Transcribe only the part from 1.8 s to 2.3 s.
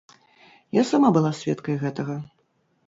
гэтага.